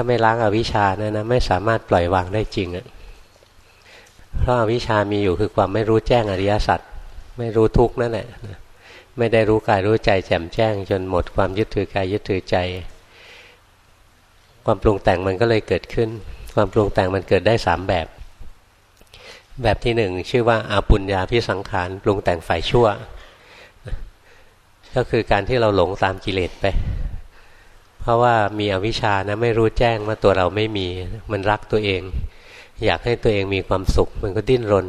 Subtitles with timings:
[0.00, 2.86] าไม่ล้างอาวิชชาเนี่ยนะไม่สามารถปล่อยวางได้จริงอะ
[4.38, 6.80] เพราะอาวิชชามีอยู่คือความไม่รู้แจ้งอริยสัจ
[7.38, 8.28] ไม่รู้ทุกนั่นแหละ
[9.18, 12.56] ไม่ได้รู้กายรู้ใจแจ่มแจ้ง จนหมดความยึดถือกายยึดถือใจ
[14.64, 16.08] ความปรุงแต่งมันก็เลยเกิดขึ้น
[16.54, 18.06] ความปรุงแต่งมันเกิดได้สามแบบ
[19.62, 22.86] แบบที่หนึ่งชื่อว่าอาปุญญาพิสังขารปรุงแต่งฝ่ายชั่ว
[24.96, 26.64] ก็คือการที่เราหลงตามกิเลสไป
[28.00, 30.86] เพราะว่ามีอวิชชานะไม่รู้แจ้งว่าตัวเราไม่มี
[31.32, 32.02] มันรักตัวเอง
[32.84, 34.86] อยากให้ตัวเองมีความสุข มันก็ดิ้นรน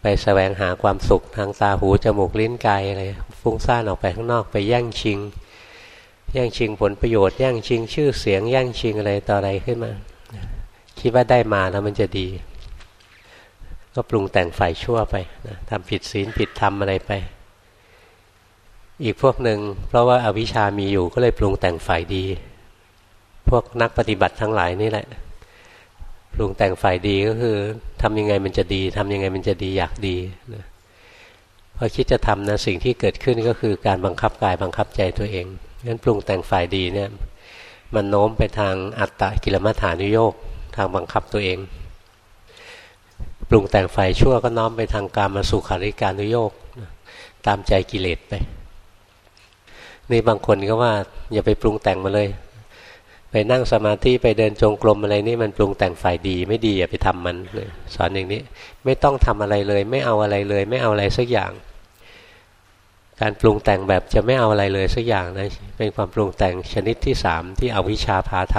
[0.00, 3.02] ไปสแสวงหาความสุขทางตาหูจมูกลิ้นกายอะไร
[3.40, 5.18] ฟุ้งซ่านออกไปข้างนอกไปแย่งชิง
[6.32, 9.92] แย่งชิงผลประโยชน์แย่งชิง ชื่อเสียงแย่งชิงอะไรต่ออะไรขึ้นมา
[11.00, 12.26] คิดว่าได้มาแล้วมันจะดี
[13.94, 17.10] ก็ปรุงแต่งฝ่ายชั่วไปนะทำผิดศีลผิดธรรมอะไรไป
[19.02, 22.24] อีกพวกหนึ่งเพราะว่าอาวิชามีอยู่ก็เลยปรุงแต่งฝ่ายดี
[23.48, 25.06] พวกนักปฏิบัติทั้งหลายนี่แหละ
[26.34, 27.56] ปรุงแต่งฝ่ายดีก็คือ
[28.02, 30.16] ทำยังไงมันจะดีทำยังไงมันจะดีอยากดี
[30.54, 30.64] นะ
[31.76, 35.46] พอคิดจะทำนะสิ่งที่เกิดขึ้นก็คือการบังคับกายบังคับใจตัวเอง
[35.86, 37.08] งั้นปรุงแต่งฝ่ายดีเนี่ย
[37.94, 40.34] มันโน้มไปทางอัตตะกิลมัฐานุโยก
[40.76, 41.58] ทางบังคับตัวเอง
[43.48, 46.52] ปรุงแต่งฝ่ายชั่วก็น้อมไปทางการมาสู่ขาริการุโยก
[47.46, 48.34] ตามใจกิเลสไป
[50.10, 50.92] นี่บางคนก็ว่า
[51.32, 52.28] อย่าไปปรุงแต่งมาเลย
[53.30, 58.40] ไปนั่งสมาธิไปเดินจงกรมอะไรนี่มันปรุงแต่งฝ่ายดี ไม่ดีอย่าไปทำมันเลยสอนอย่างนี้
[58.84, 61.52] ไม่ต้องทำอะไรเลย ไม่เอาอะไรเลย ไม่เอาอะไรสักอย่าง
[63.20, 68.56] การปรุงแต่งแบบจะไม่เอาอะไรเลยสักอย่างนะเป็นความปรุงแต่งชนิดที่สามที่เอาวิชาพาท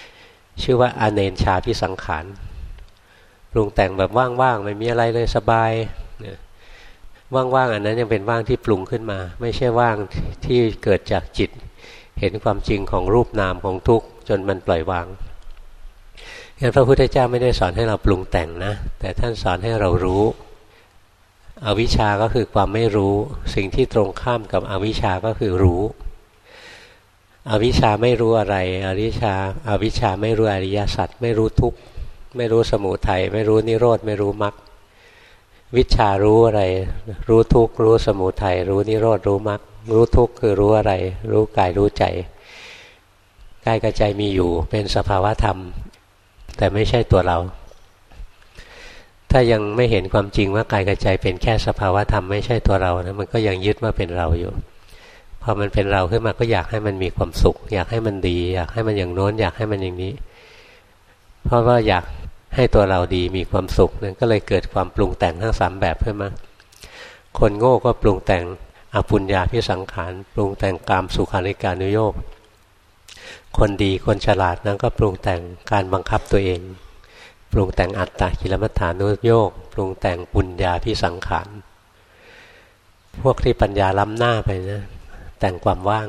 [0.00, 2.24] ำชื่อว่าอเนนชาพิสังขาร
[3.52, 5.72] ปรุงแต่งแบบว่างๆไม่มีอะไรเลยสบาย
[6.20, 6.36] เนี่ย
[7.34, 9.96] ว่างๆอันนั้นยังเป็นว่างที่ปรุงขึ้นมา ไม่ใช่ว่าง
[10.44, 11.50] ที่เกิดจากจิต
[12.20, 15.06] เห็นความจริงของรูปนามของทุกข์จนมันปล่อยวาง
[16.58, 20.24] งั้นพระพุทธเจ้าไม่ได้สอนให้เราปรุงแต่งนะ แต่ท่านสอนให้เรารู้
[21.66, 23.14] อวิชาก็คือความไม่รู้
[23.54, 25.82] สิ่งที่ตรงข้ามกับอวิชาก็คือรู้
[27.50, 28.56] อวิชาไม่รู้อะไร
[28.86, 29.34] อวิชา
[29.68, 31.78] อวิชาไม่รู้อริยสัจไม่รู้ทุกข์
[32.36, 34.54] ไม่รู้สมุทัยไม่รู้นิโรธไม่รู้มรรค
[35.76, 36.62] วิชารู้อะไร
[37.28, 39.60] รู้ทุกข์รู้สมุทัยรู้นิโรธรู้มรรค
[39.92, 40.92] รู้ทุกข์คือรู้อะไร
[41.32, 42.04] รู้กายรู้ใจ
[43.66, 45.58] กายกับใจมีอยู่เป็นสภาวะธรรม
[46.56, 47.38] แต่ไม่ใช่ตัวเรา
[49.30, 54.52] ถ้ายังไม่เห็นความจริงว่ากายกับใจเป็นแค่สภาวะธรรมไม่ใช่ตัวเรานะมันก็ยังยึดว่าเป็นเราอยู่
[55.42, 60.12] พอมันเป็นเราขึ้นมาก็อยากให้มันมีความสุข อยากให้มันดี อยากให้มันอย่างโน้น อยากให้มันอย่างนี้
[61.44, 62.04] เพราะว่าอยาก
[62.54, 66.30] ให้ตัวเราดีมีความสุขนั่นก็เลยเกิดความปรุงแต่งทั้งสามแบบขึ้นมา
[67.38, 68.44] คนโง่ก็ปรุงแต่ง
[68.94, 72.14] อปุญญาพิสังขารปรุงแต่งกามสุขาริการนุโยก
[73.58, 75.40] คนดีคนฉลาดนั้นก็ปรุงแต่ง
[75.72, 76.60] การบังคับตัวเอง
[77.52, 81.48] ปรุงแต่งอัตตากิลมัฏฐานุโยกปรุงแต่งปุญญาพิสังขาร
[83.22, 84.82] พวกที่ปัญญาล้ำหน้าไปนะ
[85.40, 86.08] แต่งความว่าง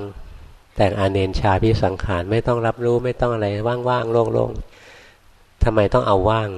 [0.78, 4.71] แต่งอาเนนชาพิสังขารไม่ต้องรับรู้ไม่ต้องอะไรว่างๆโล่งๆ
[5.64, 6.50] ทำไมต้องเอาว่าง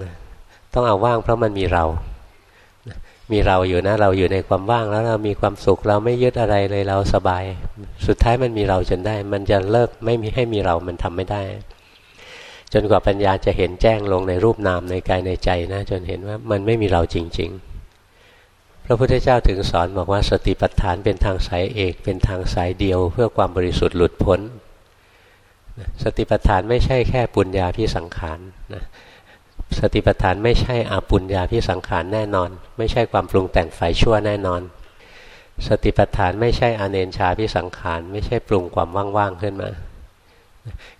[0.74, 1.84] ต้องเอาว่างเพราะมันมีเรา
[3.32, 7.44] มีเราอยู่นะ เราอยู่ในความว่างแล้วเรามีความสุขเราไม่ยึดอะไรเลยเราสบาย
[8.08, 11.44] สุดท้ายมันมีเราจนได้ มันจะเลิกไม่มีให้มีเรามันทำไม่ได้
[12.74, 24.40] จนกว่าปัญญาจะเห็นแจ้งลงในรูปนามในกายในใจนะ จนเห็นว่ามันไม่มีเราจริง ๆ พระพุทธเจ้าถึงสอนบอกว่าสติปัฏฐานเป็นทางสายเอก เป็นทางสายเดียว เพื่อความบริสุทธิ์หลุดพ้น
[26.04, 28.40] สติปัฏฐานไม่ใช่แค่ปุญญาพิสังขาร
[28.74, 28.84] นะ
[29.80, 34.62] สติปัฏฐานไม่ใช่อาปุญญาพิสังขารแน่นอน ไม่ใช่ความปรุงแต่งฝ่ายชั่วแน่นอน
[35.68, 39.70] สติปัฏฐานไม่ใช่อเนนชาพิสังขารไม่ใช่ปรุงความว่างๆขึ้นมา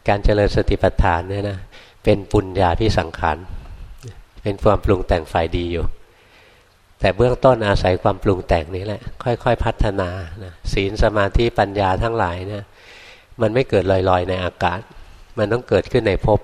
[0.08, 1.58] การเจริญสติปัฏฐานเนี่ยนะ
[2.04, 3.38] เป็นปุญญาพิสังขาร
[4.44, 5.86] เป็นความปรุงแต่งฝ่ายดีอยู่
[7.00, 10.10] แต่เบื้องต้นอาศัยความปรุงแต่งนี้แหละ ค่อย ๆ พัฒนา
[10.44, 12.64] นะศีลสมาธิปัญญาทั้งหลายเนี่ย
[13.42, 14.80] มันไม่เกิดลอยๆ ในอากาศ
[15.38, 16.40] มันต้องเกิดขึ้นในภพ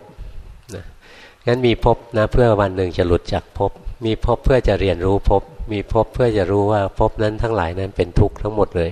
[1.47, 3.71] งั้นมีภพนะเพื่อวันหนึ่งจะหลุดจากภพ
[4.05, 8.91] มีภพเพื่อจะเรียนรู้ภพมีภพเพื่อจะรู้ว่าภพนั้นทั้งหลายนั้นเป็นทุกข์ทั้งหมดเลย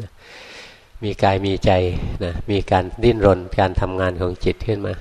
[0.00, 0.10] นะ
[1.04, 1.70] มีกายมีใจ
[2.24, 4.94] นะมีการดิ้นรนการทำงานของจิตขึ้นมา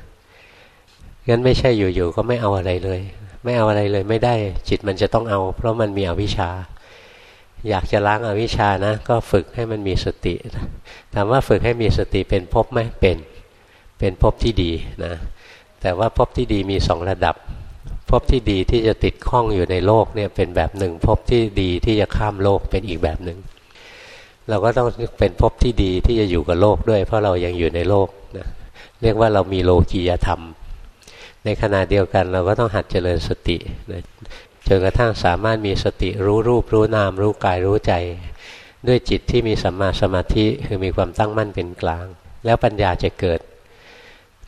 [1.30, 3.02] งั้นไม่ใช่อยู่ๆก็ไม่เอาอะไรเลย
[3.44, 4.36] ไม่เอาอะไรเลยไม่ได้
[4.70, 6.50] จิตมันจะต้องเอา เพราะมันมีอวิชชา
[7.70, 10.36] อยากจะล้างอาวิชานะ ก็ฝึกให้มันมีสติ
[11.14, 13.18] ถามว่าฝึกให้มีสติเป็นภพไหมเป็น
[14.00, 14.72] เป็นภพที่ดี
[15.06, 15.14] นะ
[15.82, 17.36] แต่ว่าภพที่ดีมีสองระดับ
[18.10, 23.38] ภพที่ดีที่จะติดข้องอยู่ในโลกเนี่ยเป็นแบบหนึ่งภพที่ดีที่จะข้ามโลกเป็นอีกแบบหนึ่ง
[24.50, 24.88] เราก็ต้อง
[25.20, 28.08] เป็นภพที่ดีที่จะอยู่กับโลกด้วย เพราะเรายังอยู่ในโลก
[28.38, 28.48] นะ
[29.02, 30.42] เรียกว่าเรามีโลกียธรรม
[31.46, 33.58] ในขณะเดียวกันเราก็ต้องหัดเจริญสติ
[34.68, 37.94] จนกระทั่งสามารถมีสติรู้รูปรู้นาม รู้กายรู้ใจ
[38.88, 42.06] ด้วยจิตที่มีสัมมาสมาธิคือมีความตั้งมั่นเป็นกลาง
[42.46, 43.40] แล้วปัญญาจะเกิด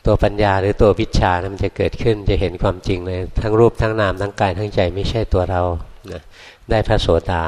[0.04, 5.62] ตัวปัญญาหรือตัววิชานะมันจะเกิดขึ้นจะเห็นความจริงเลย ทั้งรูปทั้งนามทั้งกายทั้งใจไม่ใช่ตัวเรา
[6.12, 6.22] นะ
[6.70, 7.42] ได้พระโสดา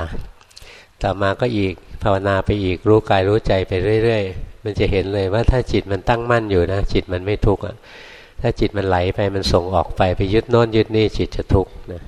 [1.02, 3.72] ต่อมาก็อีกภาวนาไปอีกรู้กายรู้ใจไป
[4.04, 7.62] เรื่อย ๆ มันจะเห็นเลยว่าถ้าจิตมันตั้งมั่นอยู่นะ จิตมันไม่ทุกข์
[8.40, 12.02] ถ้าจิตมันไหลไปมันส่งออกไปไปยึดโน้นยึดนี่จิตจะทุกข์นะ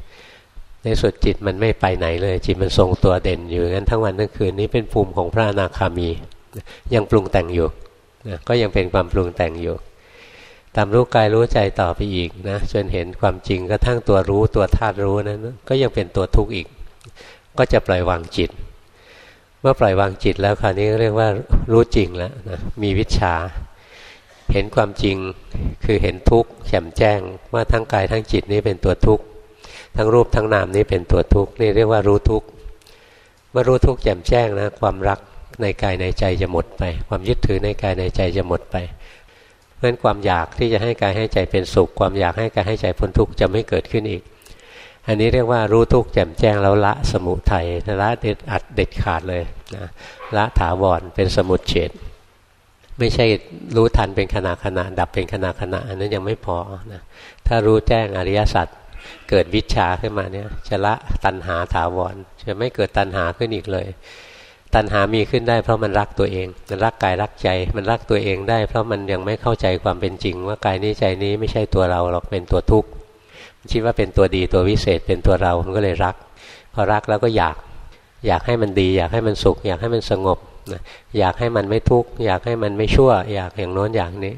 [0.82, 6.08] ในสุดจิตมันไม่ไปไหนเลย จิตมันทรงตัวเด่นอยู่งั้นทั้งวันทั้งคืนนี้เป็นภูมิของพระอนาคามี
[6.94, 7.68] ยังปรุงแต่งอยู่
[8.28, 9.76] นะก็ยังเป็นความปรุงแต่งอยู่
[10.76, 16.66] ตามรู้กายรู้ใจต่อไปอีกนะจนเห็นความจริงก็ทั้งตัวรู้ตัวธาตุรู้นั้น ก็ยังเป็นตัวทุกข์อีก
[17.58, 18.50] ก็จะปล่อยวางจิต
[19.60, 21.28] เมื่อปล่อยวางจิตแล้วคราวนี้เรียกว่า
[21.72, 23.34] รู้จริงแล้วนะมีวิชา
[24.52, 25.16] เห็นความจริง
[25.84, 27.20] คือเห็นทุกข์แจ่มแจ้ง
[27.54, 29.24] ว่าทั้งกายทั้งจิตนี้เป็นตัวทุกข์
[29.96, 32.46] ทั้งรูปทั้งนามนี้เป็นตัวทุกข์นี่เรียกว่ารู้ทุกข์
[33.50, 35.18] เมื่อรู้ทุกข์แจ่มแจ้งนะความรัก
[35.62, 38.76] ในกายในใจจะหมดไป ความยึดถือในกายในใจจะหมดไป
[39.74, 44.22] เพราะนั้นความอยากที่จะให้กายให้ใจเป็นสุข ความอยากให้กายให้ใจพ้นทุกข์จะไม่เกิดขึ้นอีก
[45.06, 47.66] อันนี้เรียกว่ารู้ทุกข์แจ่มแจ้งแล้วละสมุทัย
[48.02, 49.42] ละเด็ดอัดเด็ดขาดเลย
[49.76, 49.86] นะ
[50.36, 51.90] ละถาวรเป็นสมุดเฉด
[52.98, 53.26] ไม่ใช่
[53.76, 56.56] รู้ทันเป็นขณะขณะดับเป็นขณะขณะอันนั้นยังไม่พอ
[56.92, 57.02] นะ
[57.46, 58.66] ถ้ารู้แจ้งอริยสัจ
[59.30, 60.94] เกิดวิชาขึ้นมาเนี่ยจะละ
[61.24, 62.14] ตัณหาถาวร
[62.46, 63.88] จะไม่เกิดตัณหาขึ้นอีกเลย
[64.74, 72.88] ตัณหามีขึ้นได้เพราะมันรักตัวเอง มันรักกายรักใจ มันรักตัวเองได้ เพราะมันยังไม่เข้าใจความเป็นจริง ว่ากายนี้ใจนี้ไม่ใช่ตัวเราหรอกเป็นตัวทุกข์
[73.72, 76.14] คิดว่าเป็นตัวดีตัววิเศษเป็นตัวเรา มันก็เลยรัก
[76.74, 77.56] พอรักแล้วก็อยาก
[78.26, 80.38] อยากให้มันดี อยากให้มันสุข อยากให้มันสงบ
[81.18, 84.34] อยากให้มันไม่ทุกข์ อยากให้มันไม่ชั่ว อยากอย่างโน้นอย่างนี้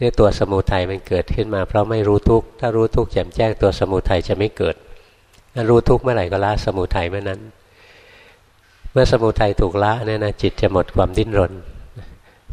[0.00, 4.76] นี่ตัวสมุทัยมันเกิดขึ้นมา เพราะไม่รู้ทุกข์ถ้ารู้ทุกข์แจ่มแจ้งตัวสมุทัยจะไม่เกิด
[5.54, 7.40] ถ้ารู้ทุกข์เมื่อไหร่ก็ละสมุทัยเมื่อนั้น
[8.92, 11.52] เมื่อสมุทัยถูกละเนี่ยนะจิตจะหมดความดิ้นรน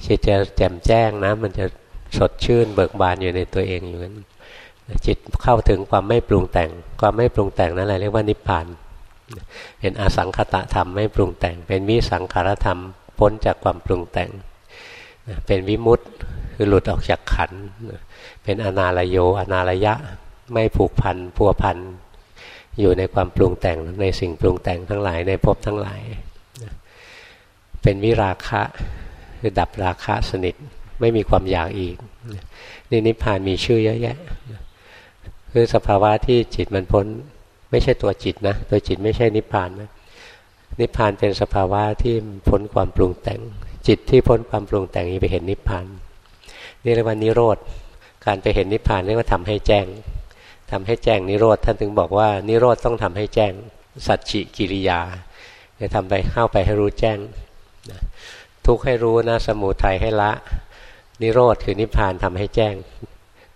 [0.06, 1.66] จิตจะแจ่มแจ้งนะมันจะ
[2.18, 4.16] สดชื่นเบิกบานอยู่ในตัวเองอยู่นั้น
[5.06, 6.70] จิตเข้าถึงความไม่ปรุงแต่ง
[7.02, 8.66] ความไม่ปรุงแต่งนั่นแหละเรียกว่านิพพาน
[9.80, 12.80] เป็นอสังขตะธรรมไม่ปรุงแต่ง เป็นวิสังขารธรรม
[13.20, 14.30] พ้นจากความปรุงแต่ง
[15.46, 16.08] เป็นวิมุตต์
[16.60, 17.52] คือหลุดออกจากขัน
[18.44, 19.94] เป็นอนาลโยอนาลยะ
[20.54, 21.78] ไม่ผูกพันพัวพัน
[22.80, 26.02] อยู่ในความปรุงแต่งในสิ่งปรุงแต่งทั้งหลายในภพทั้งหลาย
[27.82, 28.62] เป็นวิราคะ
[29.40, 30.56] คือดับราคะสนิท
[31.00, 31.96] ไม่มีความอยากอีก
[32.90, 34.18] นี่นิพพานมีชื่อเยอะแยะ
[35.52, 37.06] คือสภาวะที่จิตมันพ้น
[37.72, 39.90] ไม่ใช่ตัวจิตนะ ตัวจิตไม่ใช่นิพพานนะ
[40.80, 42.16] นิพพานเป็นสภาวะที่
[42.50, 43.40] พ้นความปรุงแต่ง
[43.88, 45.86] จิตที่พ้นความปรุงแต่งนี้ไปเห็นนิพพาน
[46.88, 47.58] นี่เรียกว่านิโรธ
[48.26, 49.86] การไปเห็นนิพพานเรียกว่าทำให้แจ้ง
[50.72, 53.52] ทำให้แจ้งนิโรธ ท่านถึงบอกว่านิโรธต้องทำให้แจ้ง
[54.08, 55.00] สัจฉิกิริยา
[55.80, 57.18] จะทำไปเข้าไปให้รู้แจ้ง
[58.66, 60.32] ทุกให้รู้นะสมุทัยให้ละ
[61.22, 62.74] นิโรธคือนิพพานทำให้แจ้ง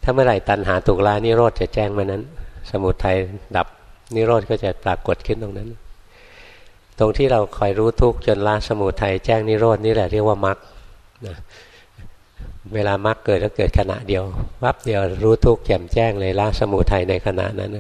[0.03, 2.23] ถ้าเมื่อไหร่ตัณหาถูกละนิโรธจะแจ้งมื่อนั้น
[2.71, 3.17] สมุทัย
[3.55, 3.67] ดับ
[4.15, 5.69] นิโรธก็จะปรากฏขึ้นตรงนั้น
[6.99, 10.57] ตรงที่เราคอยรู้ทุกจนละสมุทัยแจ้งนิโรธนี่แหละเรียกว่ามรรค
[11.27, 11.35] นะ
[12.73, 14.23] เวลามรรคเกิดก็เกิดขณะเดียว
[14.63, 17.71] วับเดียวรู้ทุกข์แจ่มแจ้งเลยละสมุทัยในขณะนั้น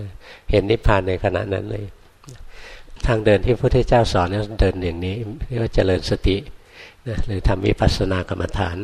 [0.51, 1.85] เห็นนิพพานในขณะนั้นเลย
[3.05, 5.15] ทางเดินที่พระพุทธเจ้าสอนเนี่ยเดินอย่างนี้
[5.47, 6.37] เรียกว่าเจริญสติ
[7.07, 8.77] นะหรือทำวิปัสสนากรรมฐาน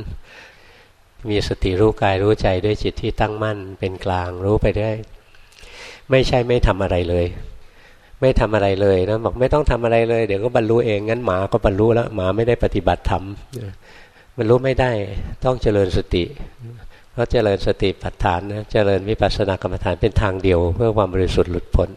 [1.30, 4.92] มีสติรู้กายรู้ใจด้วยจิตที่ตั้งมั่นเป็นกลางรู้ไปได้
[6.12, 7.25] ไม่ใช่ไม่ทำอะไรเลย
[8.22, 13.24] ไม่ทำอะไรเลยนะบอกไม่ต้องทำอะไรเลย เดี๋ยวก็บรรลุเองงั้นหมาก็บรรลุแล้วหมาไม่ได้ปฏิบัติธรรม
[14.39, 14.91] มันรู้ไม่ได้
[15.46, 16.24] ต้องเจริญสติ
[17.12, 21.89] เพราะเจริญสติปัฏฐานนะเจริญวิปัสสนากรรมฐานเป็นทางเดียว เพื่อความบริสุทธิ์หลุดพ้น